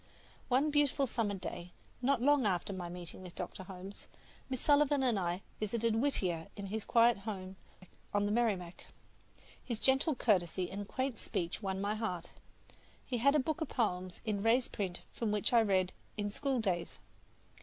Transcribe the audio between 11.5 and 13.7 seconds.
won my heart. He had a book of